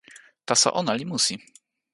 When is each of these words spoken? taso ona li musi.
taso 0.47 0.69
ona 0.79 0.91
li 0.97 1.05
musi. 1.11 1.35